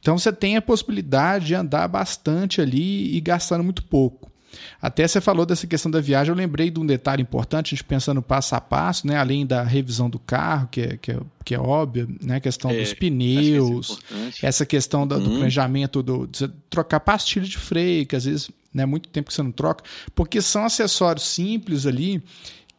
[0.00, 4.32] Então, você tem a possibilidade de andar bastante ali e gastando muito pouco.
[4.80, 7.84] Até você falou dessa questão da viagem, eu lembrei de um detalhe importante, a gente
[7.84, 9.16] pensando passo a passo, né?
[9.16, 12.36] além da revisão do carro, que é, que é, que é óbvia, né?
[12.36, 13.98] a questão é, dos pneus,
[14.38, 18.48] que essa questão do, do planejamento, do, de trocar pastilha de freio, que às vezes
[18.48, 19.82] é né, muito tempo que você não troca,
[20.14, 22.22] porque são acessórios simples ali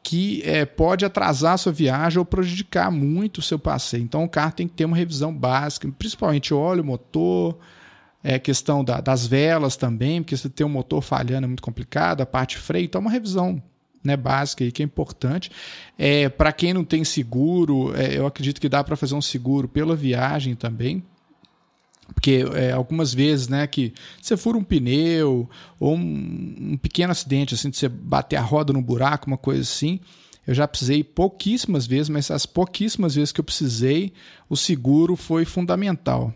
[0.04, 4.04] que é, pode atrasar a sua viagem ou prejudicar muito o seu passeio.
[4.04, 7.58] Então o carro tem que ter uma revisão básica, principalmente óleo, motor,
[8.24, 12.22] é, questão da, das velas também, porque você tem um motor falhando é muito complicado,
[12.22, 13.62] a parte freio, então é uma revisão
[14.04, 15.52] né, básica aí que é importante.
[15.98, 19.68] É, para quem não tem seguro, é, eu acredito que dá para fazer um seguro
[19.68, 21.04] pela viagem também.
[22.14, 27.54] Porque é, algumas vezes, né, que você fura um pneu ou um, um, pequeno acidente,
[27.54, 30.00] assim, de você bater a roda no buraco, uma coisa assim,
[30.46, 34.14] eu já precisei pouquíssimas vezes, mas as pouquíssimas vezes que eu precisei,
[34.50, 36.34] o seguro foi fundamental.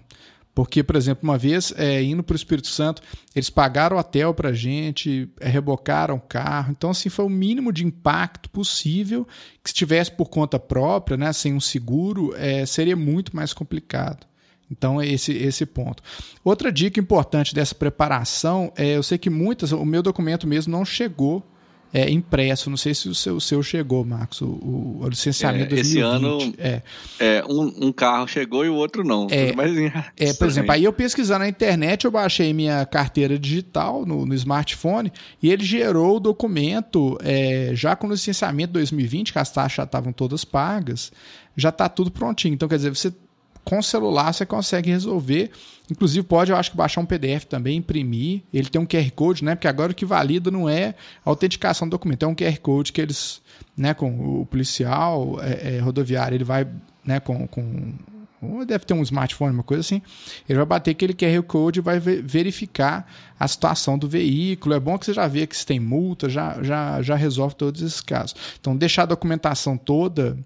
[0.53, 3.01] Porque, por exemplo, uma vez, é, indo para o Espírito Santo,
[3.33, 6.71] eles pagaram hotel para a gente, é, rebocaram o carro.
[6.71, 9.25] Então, assim, foi o mínimo de impacto possível
[9.63, 14.27] que se tivesse por conta própria, né, sem um seguro, é, seria muito mais complicado.
[14.69, 16.01] Então, é esse, esse ponto.
[16.43, 20.85] Outra dica importante dessa preparação é: eu sei que muitas, o meu documento mesmo não
[20.85, 21.45] chegou
[21.93, 22.69] é, impresso.
[22.69, 26.37] Não sei se o seu, o seu chegou, Marcos, o, o licenciamento é, Esse ano
[26.57, 26.81] é.
[27.19, 29.27] é um, um, carro chegou e o outro não.
[29.29, 29.71] É, mas,
[30.17, 34.33] é, por exemplo, aí eu pesquisando na internet, eu baixei minha carteira digital no, no
[34.33, 39.77] smartphone e ele gerou o documento é, já com o licenciamento 2020, que as taxas
[39.77, 41.11] já estavam todas pagas,
[41.55, 42.53] já está tudo prontinho.
[42.53, 43.13] Então, quer dizer, você
[43.63, 45.51] com celular você consegue resolver.
[45.89, 48.41] Inclusive, pode, eu acho que baixar um PDF também, imprimir.
[48.53, 49.55] Ele tem um QR Code, né?
[49.55, 50.95] Porque agora o que valida não é
[51.25, 53.41] a autenticação do documento, é um QR Code que eles,
[53.75, 56.65] né, com o policial é, é, rodoviário, ele vai,
[57.03, 57.93] né, com, com
[58.65, 60.01] deve ter um smartphone, uma coisa assim.
[60.49, 63.07] Ele vai bater aquele QR Code e vai verificar
[63.39, 64.73] a situação do veículo.
[64.73, 67.81] É bom que você já vê que se tem multa, já, já, já resolve todos
[67.81, 68.35] esses casos.
[68.59, 70.37] Então, deixar a documentação toda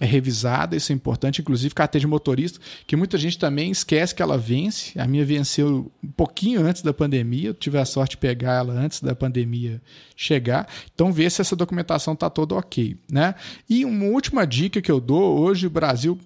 [0.00, 4.22] é revisada, isso é importante, inclusive carteira de motorista, que muita gente também esquece que
[4.22, 4.98] ela vence.
[4.98, 8.72] A minha venceu um pouquinho antes da pandemia, eu tive a sorte de pegar ela
[8.72, 9.80] antes da pandemia
[10.16, 10.68] chegar.
[10.94, 12.96] Então, ver se essa documentação está toda ok.
[13.10, 13.34] Né?
[13.68, 16.18] E uma última dica que eu dou: hoje o Brasil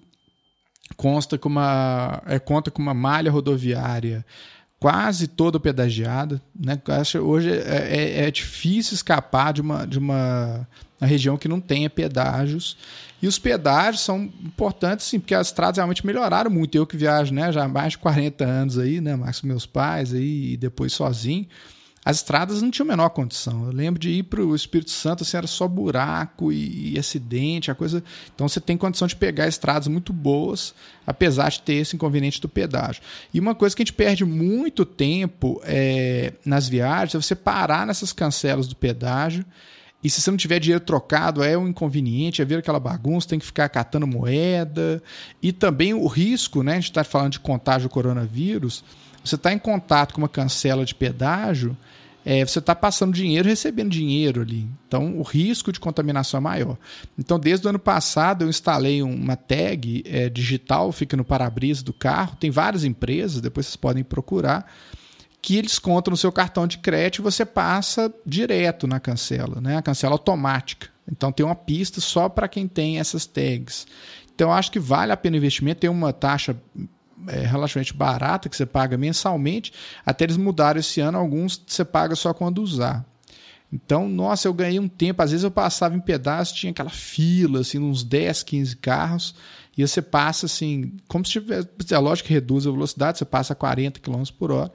[0.97, 4.25] consta com uma, é, conta com uma malha rodoviária
[4.79, 6.41] quase toda pedagiada.
[6.57, 6.79] Né?
[7.21, 10.67] Hoje é, é, é difícil escapar de uma, de uma,
[10.99, 12.77] uma região que não tenha pedágios.
[13.21, 16.75] E os pedágios são importantes, sim, porque as estradas realmente melhoraram muito.
[16.75, 19.65] Eu que viajo né, já há mais de 40 anos aí, né, mais com meus
[19.65, 21.45] pais aí, e depois sozinho.
[22.09, 23.65] As estradas não tinham a menor condição.
[23.67, 27.69] Eu lembro de ir para o Espírito Santo, assim, era só buraco e, e, acidente,
[27.69, 28.03] a coisa.
[28.33, 30.73] Então você tem condição de pegar estradas muito boas,
[31.05, 33.03] apesar de ter esse inconveniente do pedágio.
[33.31, 37.85] E uma coisa que a gente perde muito tempo é, nas viagens é você parar
[37.85, 39.45] nessas cancelas do pedágio
[40.03, 43.37] e se você não tiver dinheiro trocado, é um inconveniente, é ver aquela bagunça, tem
[43.37, 45.03] que ficar catando moeda.
[45.43, 46.71] E também o risco, né?
[46.71, 48.83] A gente está falando de contágio coronavírus.
[49.23, 51.77] Você está em contato com uma cancela de pedágio,
[52.31, 54.69] é, você está passando dinheiro recebendo dinheiro ali.
[54.87, 56.77] Então o risco de contaminação é maior.
[57.17, 61.91] Então, desde o ano passado, eu instalei uma tag é, digital, fica no para-brisa do
[61.91, 62.35] carro.
[62.39, 64.71] Tem várias empresas, depois vocês podem procurar
[65.41, 69.77] que eles contam no seu cartão de crédito e você passa direto na cancela, né?
[69.77, 70.87] A cancela automática.
[71.11, 73.87] Então tem uma pista só para quem tem essas tags.
[74.35, 76.55] Então acho que vale a pena o investimento, tem uma taxa
[77.29, 79.71] é, relativamente barata que você paga mensalmente,
[80.05, 83.05] até eles mudaram esse ano, alguns você paga só quando usar.
[83.71, 85.21] Então, nossa, eu ganhei um tempo.
[85.21, 89.35] Às vezes eu passava em pedaço, tinha aquela fila, assim, uns 10, 15 carros,
[89.77, 91.69] e você passa assim, como se tivesse.
[91.91, 94.71] É lógico que reduz a velocidade, você passa a 40 km por hora,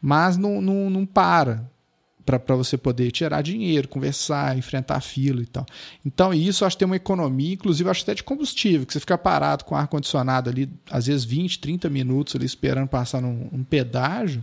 [0.00, 1.68] mas não, não, não para
[2.24, 5.66] para você poder tirar dinheiro, conversar, enfrentar a fila e tal.
[6.04, 9.18] Então, isso acho que tem uma economia, inclusive acho até de combustível, que você fica
[9.18, 14.42] parado com ar-condicionado ali, às vezes 20, 30 minutos ali esperando passar num, um pedágio,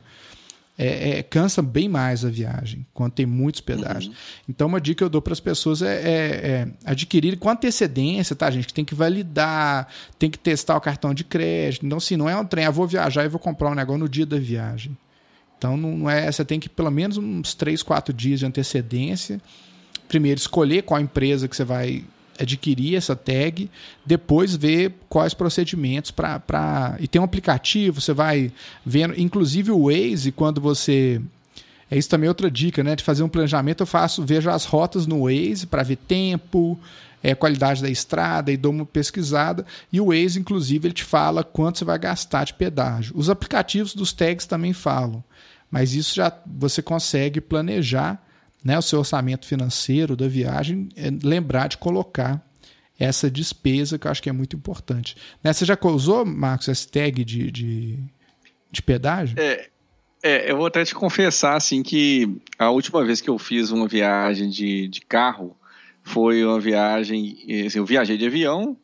[0.78, 4.08] é, é, cansa bem mais a viagem, quando tem muitos pedágios.
[4.08, 4.14] Uhum.
[4.50, 8.36] Então, uma dica que eu dou para as pessoas é, é, é, adquirir com antecedência,
[8.36, 8.68] tá, gente?
[8.68, 11.86] Que tem que validar, tem que testar o cartão de crédito.
[11.86, 14.00] Então, se não é um trem, eu ah, vou viajar e vou comprar um negócio
[14.00, 14.98] no dia da viagem.
[15.62, 19.40] Então não é, você tem que pelo menos uns 3, 4 dias de antecedência.
[20.08, 22.04] Primeiro escolher qual empresa que você vai
[22.40, 23.70] adquirir essa tag,
[24.04, 28.52] depois ver quais procedimentos para e tem um aplicativo, você vai
[28.84, 31.22] vendo, inclusive o Waze, quando você
[31.92, 32.96] é isso também é outra dica, né?
[32.96, 36.80] De fazer um planejamento, eu faço, vejo as rotas no Waze para ver tempo,
[37.24, 39.66] é, qualidade da estrada e dou uma pesquisada.
[39.92, 43.14] E o Waze, inclusive, ele te fala quanto você vai gastar de pedágio.
[43.16, 45.24] Os aplicativos dos tags também falam
[45.72, 48.22] mas isso já você consegue planejar
[48.64, 52.46] né, o seu orçamento financeiro da viagem, é lembrar de colocar
[53.00, 55.16] essa despesa que eu acho que é muito importante.
[55.42, 58.00] Né, você já usou, Marcos, esse tag de, de,
[58.70, 59.40] de pedágio?
[59.40, 59.70] É,
[60.22, 63.88] é, eu vou até te confessar assim que a última vez que eu fiz uma
[63.88, 65.56] viagem de, de carro
[66.04, 68.78] foi uma viagem, assim, eu viajei de avião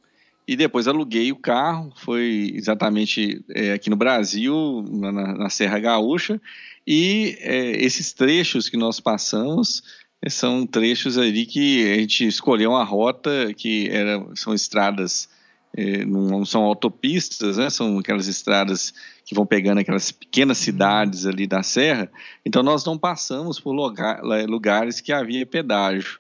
[0.47, 6.39] e depois aluguei o carro, foi exatamente é, aqui no Brasil, na, na Serra Gaúcha,
[6.85, 9.83] e é, esses trechos que nós passamos
[10.29, 15.29] são trechos ali que a gente escolheu uma rota que era, são estradas,
[15.75, 17.69] é, não são autopistas, né?
[17.69, 18.93] são aquelas estradas
[19.25, 22.09] que vão pegando aquelas pequenas cidades ali da serra.
[22.45, 26.19] Então nós não passamos por lugar, lugares que havia pedágio.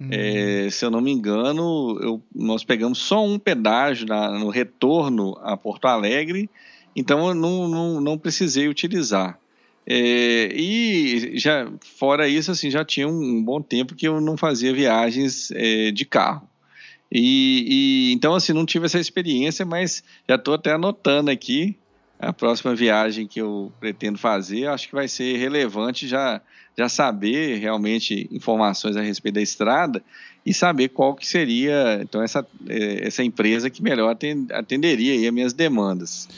[0.00, 0.08] Uhum.
[0.10, 5.36] É, se eu não me engano, eu, nós pegamos só um pedágio na, no retorno
[5.42, 6.48] a Porto Alegre,
[6.96, 9.38] então eu não, não, não precisei utilizar.
[9.86, 14.72] É, e já fora isso, assim, já tinha um bom tempo que eu não fazia
[14.72, 16.48] viagens é, de carro.
[17.12, 17.66] E,
[18.10, 21.76] e, então assim não tive essa experiência, mas já estou até anotando aqui
[22.20, 26.40] a próxima viagem que eu pretendo fazer, acho que vai ser relevante já,
[26.76, 30.02] já saber realmente informações a respeito da estrada
[30.44, 34.14] e saber qual que seria então essa, é, essa empresa que melhor
[34.52, 36.28] atenderia aí as minhas demandas.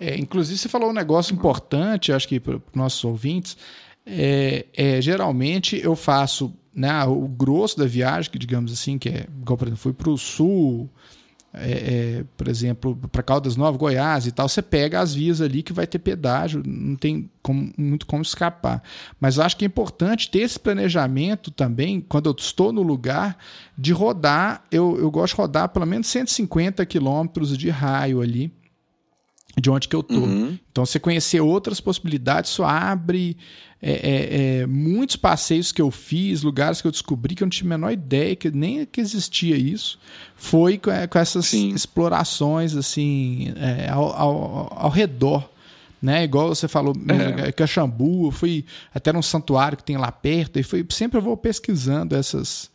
[0.00, 3.56] É, inclusive, você falou um negócio importante, acho que para os nossos ouvintes.
[4.04, 9.26] É, é, geralmente eu faço né, o grosso da viagem, que digamos assim, que é
[9.40, 10.90] igual, por exemplo, fui para o sul,
[11.54, 15.62] é, é, por exemplo, para Caldas Novas, Goiás e tal, você pega as vias ali
[15.62, 18.82] que vai ter pedágio, não tem como, muito como escapar.
[19.20, 23.36] Mas acho que é importante ter esse planejamento também, quando eu estou no lugar,
[23.76, 28.50] de rodar, eu, eu gosto de rodar pelo menos 150 quilômetros de raio ali,
[29.60, 30.20] de onde que eu tô.
[30.20, 30.58] Uhum.
[30.70, 33.36] Então, você conhecer outras possibilidades, isso abre
[33.84, 37.50] é, é, é, muitos passeios que eu fiz, lugares que eu descobri que eu não
[37.50, 39.98] tinha a menor ideia que nem que existia isso,
[40.36, 41.70] foi com, é, com essas Sim.
[41.70, 45.50] explorações assim é, ao, ao, ao, redor.
[46.00, 46.22] Né?
[46.22, 47.50] Igual você falou, é.
[47.50, 51.36] Caxambu, eu fui até num santuário que tem lá perto, e foi, sempre eu vou
[51.36, 52.70] pesquisando essas,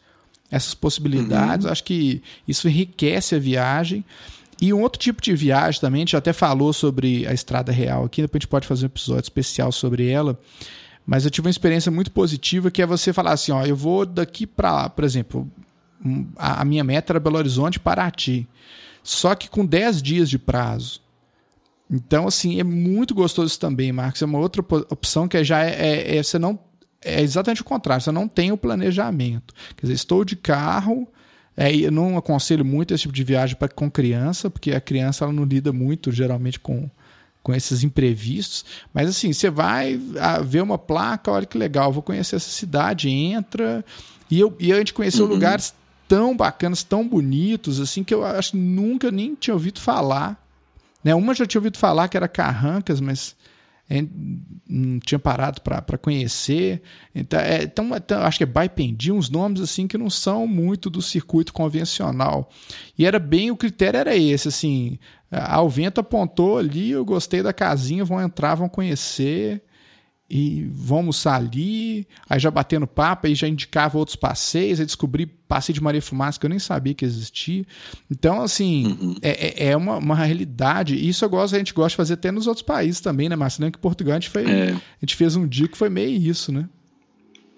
[0.51, 1.65] essas possibilidades.
[1.65, 1.71] Uhum.
[1.71, 4.03] Acho que isso enriquece a viagem.
[4.61, 8.05] E um outro tipo de viagem também, a gente até falou sobre a Estrada Real
[8.05, 10.39] aqui, depois a gente pode fazer um episódio especial sobre ela.
[11.05, 14.05] Mas eu tive uma experiência muito positiva que é você falar assim, ó, eu vou
[14.05, 15.49] daqui para por exemplo,
[16.35, 18.47] a, minha meta era Belo Horizonte, Paraty.
[19.03, 21.01] Só que com 10 dias de prazo.
[21.89, 24.21] Então, assim, é muito gostoso isso também, Marcos.
[24.21, 26.59] É uma outra opção que já é, é, é você não
[27.01, 29.53] é exatamente o contrário, você não tem o planejamento.
[29.75, 31.07] Quer dizer, estou de carro,
[31.59, 35.25] é, eu não aconselho muito esse tipo de viagem para com criança, porque a criança
[35.25, 36.87] ela não lida muito geralmente com,
[37.41, 38.63] com esses imprevistos.
[38.93, 43.09] Mas assim, você vai ah, ver uma placa, olha que legal, vou conhecer essa cidade,
[43.09, 43.83] entra.
[44.29, 45.31] E, eu, e a gente conheceu uhum.
[45.31, 45.73] lugares
[46.07, 50.39] tão bacanas, tão bonitos, assim, que eu acho que nunca nem tinha ouvido falar.
[51.03, 51.15] Né?
[51.15, 53.35] Uma já tinha ouvido falar que era Carrancas, mas
[54.67, 56.81] não tinha parado para conhecer.
[57.15, 60.89] Então, é, então, então, acho que é Baipendi, uns nomes assim que não são muito
[60.89, 62.49] do circuito convencional.
[62.97, 64.99] E era bem, o critério era esse, assim,
[65.31, 69.61] ah, o vento apontou ali, eu gostei da casinha, vão entrar, vão conhecer
[70.29, 75.73] e vamos ali, aí já batendo papo, aí já indicava outros passeios, aí descobri passeio
[75.73, 77.65] de Maria Fumaça que eu nem sabia que existia.
[78.11, 79.15] Então, assim, uhum.
[79.21, 82.13] é, é, é uma, uma realidade, e isso eu gosto, a gente gosta de fazer
[82.15, 83.71] até nos outros países também, né, Marcelo?
[83.71, 84.71] Que Portugal a gente, foi, é.
[84.71, 86.67] a gente fez um dia que foi meio isso, né?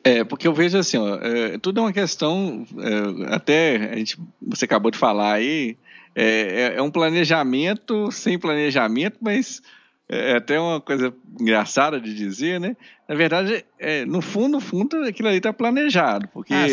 [0.03, 4.17] É, porque eu vejo assim, ó, é, tudo é uma questão, é, até a gente,
[4.41, 5.75] você acabou de falar aí,
[6.15, 9.61] é, é, é um planejamento sem planejamento, mas
[10.09, 12.75] é, é até uma coisa engraçada de dizer, né?
[13.07, 16.67] Na verdade, é, no fundo, no fundo, aquilo ali está planejado, porque ah,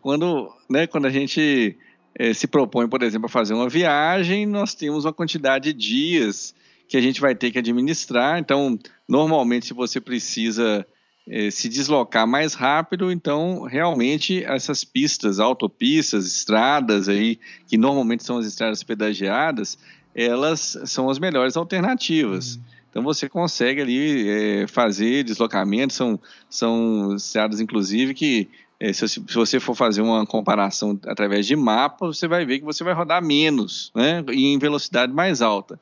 [0.00, 1.76] quando, né, quando a gente
[2.18, 6.54] é, se propõe, por exemplo, a fazer uma viagem, nós temos uma quantidade de dias
[6.88, 8.38] que a gente vai ter que administrar.
[8.38, 10.86] Então, normalmente, se você precisa
[11.28, 18.38] é, se deslocar mais rápido, então realmente essas pistas, autopistas, estradas aí, que normalmente são
[18.38, 19.76] as estradas pedagiadas,
[20.14, 22.56] elas são as melhores alternativas.
[22.56, 22.62] Uhum.
[22.96, 28.48] Então você consegue ali é, fazer deslocamentos, são, são estradas, inclusive, que
[28.80, 32.64] é, se, se, você for fazer uma comparação através de mapa, você vai ver que
[32.64, 34.24] você vai rodar menos, né?
[34.32, 35.78] E em velocidade mais alta.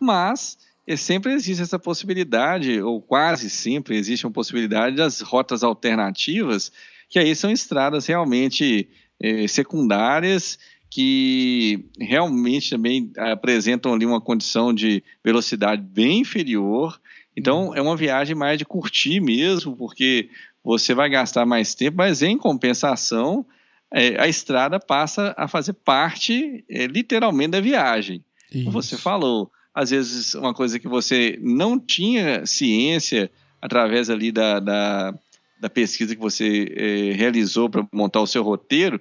[0.00, 6.72] Mas é, sempre existe essa possibilidade, ou quase sempre existe uma possibilidade das rotas alternativas,
[7.08, 8.88] que aí são estradas realmente
[9.20, 10.58] é, secundárias
[10.96, 16.98] que realmente também apresentam ali uma condição de velocidade bem inferior.
[17.36, 20.30] Então, é uma viagem mais de curtir mesmo, porque
[20.64, 23.44] você vai gastar mais tempo, mas em compensação,
[23.92, 28.24] é, a estrada passa a fazer parte, é, literalmente, da viagem.
[28.50, 28.64] Isso.
[28.64, 33.30] Como você falou, às vezes uma coisa que você não tinha ciência
[33.60, 35.14] através ali da, da,
[35.60, 38.98] da pesquisa que você é, realizou para montar o seu roteiro,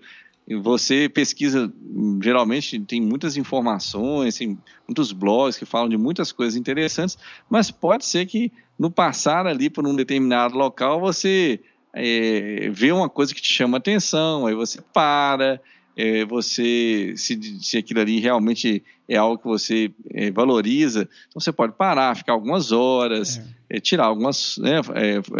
[0.53, 1.73] você pesquisa,
[2.21, 7.17] geralmente tem muitas informações, tem muitos blogs que falam de muitas coisas interessantes,
[7.49, 11.60] mas pode ser que no passar ali por um determinado local você
[11.93, 15.60] é, vê uma coisa que te chama atenção, aí você para,
[15.97, 21.51] é, você se, se aquilo ali realmente é algo que você é, valoriza, então você
[21.51, 23.79] pode parar, ficar algumas horas, é.
[23.79, 24.79] Tirar algumas, né,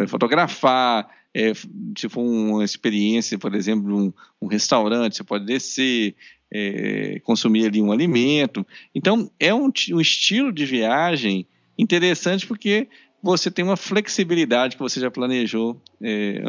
[0.08, 6.16] fotografar, é, se for uma experiência, por exemplo, um, um restaurante, você pode descer,
[6.50, 8.66] é, consumir ali um alimento.
[8.96, 11.46] Então, é um, um estilo de viagem
[11.78, 12.88] interessante porque
[13.22, 16.42] você tem uma flexibilidade que você já planejou é,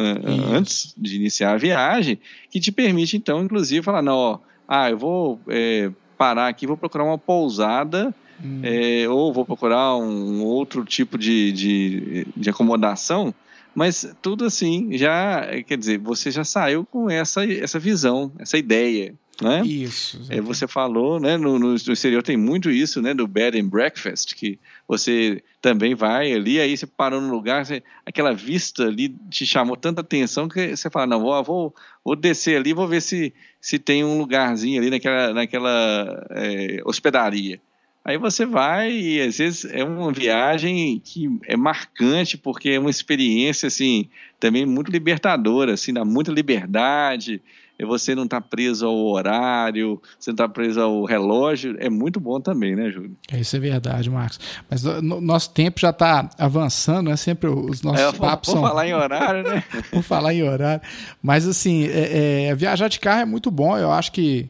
[0.53, 4.99] antes de iniciar a viagem, que te permite, então, inclusive, falar, não, ó, ah, eu
[4.99, 8.61] vou é, parar aqui, vou procurar uma pousada hum.
[8.63, 13.35] é, ou vou procurar um outro tipo de, de, de acomodação,
[13.77, 19.15] mas tudo assim já, quer dizer, você já saiu com essa, essa visão, essa ideia.
[19.43, 19.61] Né?
[19.67, 20.19] Isso.
[20.31, 21.37] É, você falou, né?
[21.37, 23.13] No, no, no, exterior tem muito isso, né?
[23.13, 24.59] Do bed and breakfast, que
[24.89, 29.77] você também vai ali, aí você parou no lugar, você, aquela vista ali te chamou
[29.77, 33.79] tanta atenção que você fala, não, vou, vou, vou descer ali, vou ver se, se
[33.79, 37.61] tem um lugarzinho ali naquela, naquela é, hospedaria.
[38.07, 42.89] Aí você vai e às vezes é uma viagem que é marcante porque é uma
[42.89, 47.43] experiência assim também muito libertadora, assim, dá muita liberdade
[47.77, 52.21] e você não está preso ao horário, você não está preso ao relógio, é muito
[52.21, 53.17] bom também, né, Júlio?
[53.29, 54.39] É, isso é verdade, Marcos.
[54.71, 57.17] Mas no, nosso tempo já está avançando, né?
[57.17, 58.63] Sempre os nossos é, papos por são...
[58.63, 59.65] falar em horário, né?
[59.91, 60.81] por falar em horário.
[61.21, 63.77] Mas, assim, é, é, viajar de carro é muito bom.
[63.77, 64.49] Eu acho que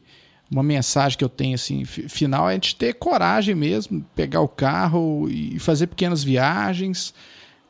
[0.51, 4.49] uma mensagem que eu tenho, assim, final é a gente ter coragem mesmo, pegar o
[4.49, 7.13] carro e fazer pequenas viagens.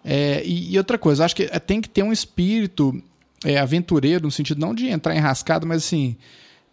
[0.05, 3.03] É, e, e, outra coisa, acho que é, tem que ter um espírito
[3.45, 6.16] é, aventureiro, no sentido não de entrar enrascado, mas assim,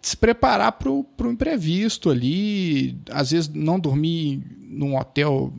[0.02, 5.54] se preparar para o imprevisto ali, às vezes não dormir num hotel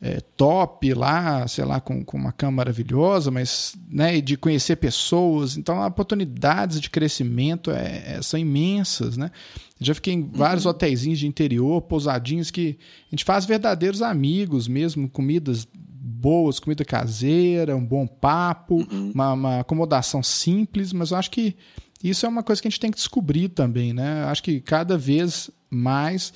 [0.00, 5.56] é, top lá, sei lá, com, com uma cama maravilhosa, mas né, de conhecer pessoas.
[5.56, 9.30] Então, oportunidades de crescimento é, é, são imensas, né?
[9.80, 10.72] já fiquei em vários uhum.
[10.72, 17.76] hotéis de interior, pousadinhos que a gente faz verdadeiros amigos mesmo, comidas boas, comida caseira,
[17.76, 19.12] um bom papo, uhum.
[19.14, 21.54] uma, uma, acomodação simples, mas eu acho que
[22.02, 24.22] isso é uma coisa que a gente tem que descobrir também, né?
[24.24, 26.32] Eu acho que cada vez mais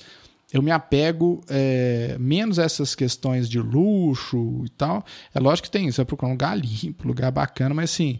[0.53, 5.03] eu me apego é, menos a essas questões de luxo e tal.
[5.33, 8.19] É lógico que tem, você vai procurar um lugar limpo, um lugar bacana, mas assim,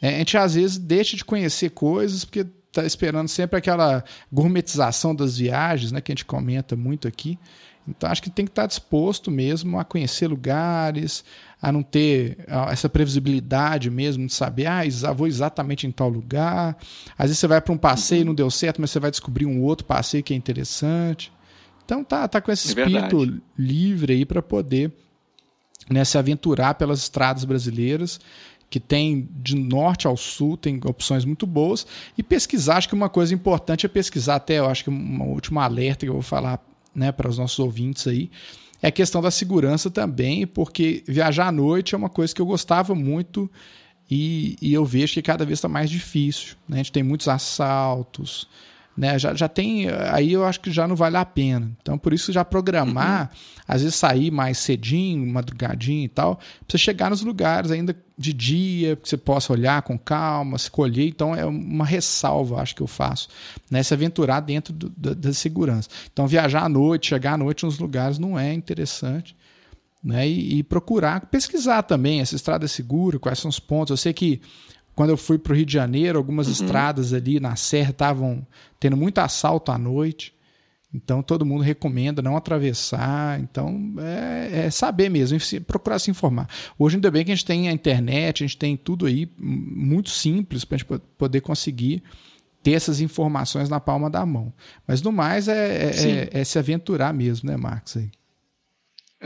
[0.00, 5.14] é, a gente às vezes deixa de conhecer coisas porque tá esperando sempre aquela gourmetização
[5.14, 7.38] das viagens, né, que a gente comenta muito aqui.
[7.86, 11.24] Então acho que tem que estar disposto mesmo a conhecer lugares,
[11.60, 12.38] a não ter
[12.70, 14.82] essa previsibilidade mesmo de saber, ah,
[15.14, 16.76] vou exatamente em tal lugar.
[17.18, 19.44] Às vezes você vai para um passeio e não deu certo, mas você vai descobrir
[19.44, 21.33] um outro passeio que é interessante.
[21.84, 24.92] Então tá, tá com esse é espírito é livre aí para poder
[25.90, 28.18] né, se aventurar pelas estradas brasileiras
[28.70, 31.86] que tem de norte ao sul, tem opções muito boas,
[32.18, 35.62] e pesquisar, acho que uma coisa importante é pesquisar, até eu acho que uma última
[35.62, 36.60] alerta que eu vou falar
[36.92, 38.28] né, para os nossos ouvintes aí,
[38.82, 42.46] é a questão da segurança também, porque viajar à noite é uma coisa que eu
[42.46, 43.48] gostava muito
[44.10, 46.56] e, e eu vejo que cada vez está mais difícil.
[46.68, 46.76] Né?
[46.76, 48.48] A gente tem muitos assaltos,
[48.96, 49.18] né?
[49.18, 49.88] Já, já tem.
[49.88, 51.70] Aí eu acho que já não vale a pena.
[51.82, 53.62] Então, por isso, já programar, uhum.
[53.66, 58.32] às vezes sair mais cedinho, madrugadinho e tal, pra você chegar nos lugares ainda de
[58.32, 61.08] dia, que você possa olhar com calma, escolher.
[61.08, 63.28] Então, é uma ressalva, acho que eu faço,
[63.70, 63.82] né?
[63.82, 65.88] Se aventurar dentro do, da, da segurança.
[66.12, 69.36] Então, viajar à noite, chegar à noite nos lugares não é interessante.
[70.02, 73.90] Né, e, e, procurar pesquisar também essa estrada é segura, quais são os pontos.
[73.90, 74.42] Eu sei que
[74.94, 76.52] quando eu fui para o Rio de Janeiro, algumas uhum.
[76.52, 78.46] estradas ali na serra estavam
[78.78, 80.32] tendo muito assalto à noite.
[80.94, 83.40] Então todo mundo recomenda não atravessar.
[83.40, 86.48] Então é, é, saber mesmo, procurar se informar.
[86.78, 90.10] Hoje ainda bem que a gente tem a internet, a gente tem tudo aí muito
[90.10, 92.02] simples para a gente poder conseguir
[92.62, 94.52] ter essas informações na palma da mão.
[94.86, 97.96] Mas no mais é, é, é, é se aventurar mesmo, né, Marcos?
[97.96, 98.10] Aí.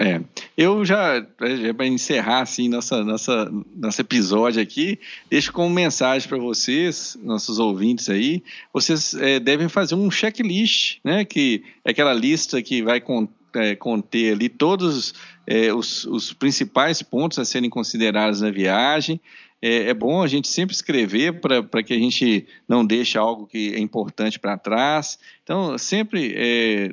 [0.00, 0.20] É,
[0.56, 4.96] eu já, já para encerrar assim nossa, nossa, nosso episódio aqui,
[5.28, 8.40] deixo como mensagem para vocês, nossos ouvintes aí,
[8.72, 11.24] vocês é, devem fazer um checklist, né?
[11.24, 13.26] Que é aquela lista que vai con,
[13.56, 19.20] é, conter ali todos é, os, os principais pontos a serem considerados na viagem.
[19.60, 23.74] É, é, bom a gente sempre escrever para que a gente não deixe algo que
[23.74, 25.18] é importante para trás.
[25.42, 26.92] Então, sempre é,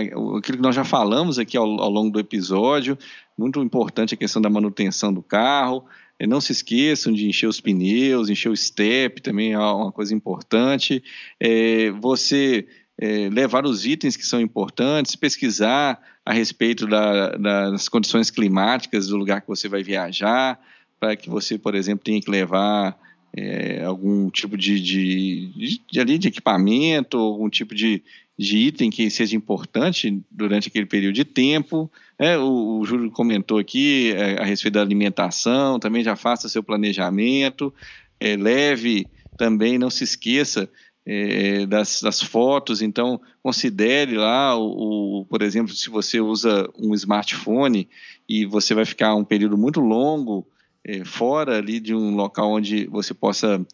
[0.00, 2.98] aquilo que nós já falamos aqui ao, ao longo do episódio,
[3.36, 5.84] muito importante a questão da manutenção do carro.
[6.20, 11.02] Não se esqueçam de encher os pneus, encher o step também é uma coisa importante.
[11.38, 12.66] É, você
[12.98, 19.16] é, levar os itens que são importantes, pesquisar a respeito da, das condições climáticas do
[19.16, 20.58] lugar que você vai viajar,
[20.98, 22.98] para que você, por exemplo, tenha que levar
[23.36, 28.02] é, algum tipo de, de, de, de, de equipamento, algum tipo de,
[28.38, 31.90] de item que seja importante durante aquele período de tempo.
[32.18, 36.62] É, o, o Júlio comentou aqui é, a respeito da alimentação, também já faça seu
[36.62, 37.72] planejamento,
[38.20, 39.06] é, leve
[39.38, 40.68] também, não se esqueça
[41.06, 46.92] é, das, das, fotos, então considere lá, o, o, por exemplo, se você usa um
[46.94, 47.88] smartphone
[48.28, 50.46] e você vai ficar um período muito longo
[50.84, 53.64] é, fora ali de um local onde você possa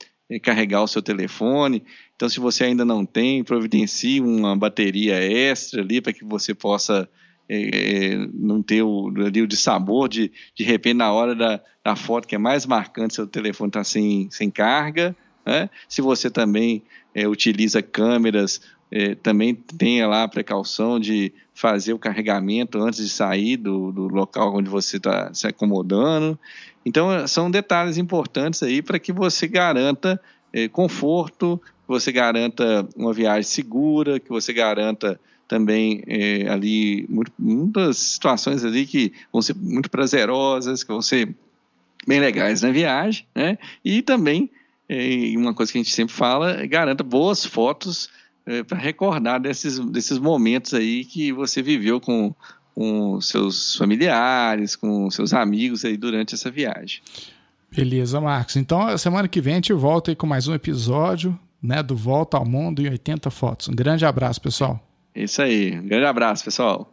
[0.40, 1.82] carregar o seu telefone.
[2.14, 7.08] Então, se você ainda não tem, providencie uma bateria extra ali para que você possa
[7.48, 11.96] é, não ter o, ali, o de sabor de de repente na hora da, da
[11.96, 15.14] foto que é mais marcante seu telefone está sem, sem carga
[15.44, 15.68] né?
[15.88, 16.82] se você também
[17.14, 18.60] é, utiliza câmeras
[18.92, 24.08] é, também tenha lá a precaução de fazer o carregamento antes de sair do, do
[24.08, 26.38] local onde você está se acomodando
[26.84, 30.20] então são detalhes importantes aí para que você garanta
[30.52, 35.18] é, conforto que você garanta uma viagem segura que você garanta
[35.52, 37.06] também é, ali
[37.38, 41.34] muitas situações ali que vão ser muito prazerosas, que vão ser
[42.06, 43.58] bem legais na viagem, né?
[43.84, 44.50] E também
[44.88, 45.04] é,
[45.36, 48.08] uma coisa que a gente sempre fala, é garanta boas fotos
[48.46, 52.34] é, para recordar desses, desses momentos aí que você viveu com,
[52.74, 57.00] com seus familiares, com seus amigos aí durante essa viagem.
[57.70, 58.56] Beleza, Marcos.
[58.56, 62.36] Então, semana que vem a gente volta aí com mais um episódio né, do Volta
[62.36, 63.68] ao Mundo em 80 Fotos.
[63.68, 64.80] Um grande abraço, pessoal.
[65.14, 65.78] Isso aí.
[65.78, 66.92] Um grande abraço, pessoal.